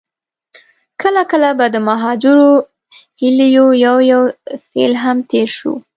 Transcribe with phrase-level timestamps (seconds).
[1.01, 2.51] کله کله به د مهاجرو
[3.19, 4.21] هيليو يو يو
[4.69, 5.71] سيل هم تېر شو.